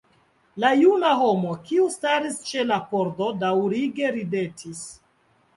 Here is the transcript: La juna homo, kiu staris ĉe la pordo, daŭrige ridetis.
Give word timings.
La 0.61 0.71
juna 0.83 1.11
homo, 1.19 1.51
kiu 1.67 1.85
staris 1.97 2.39
ĉe 2.47 2.65
la 2.71 2.79
pordo, 2.95 3.29
daŭrige 3.45 4.11
ridetis. 4.19 4.83